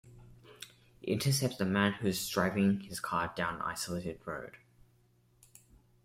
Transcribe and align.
It 1.03 1.09
intercepts 1.11 1.59
a 1.61 1.65
man 1.65 1.93
who's 1.93 2.27
driving 2.27 2.79
his 2.79 2.99
car 2.99 3.31
down 3.35 3.57
an 3.57 3.61
isolated 3.61 4.19
road. 4.25 4.57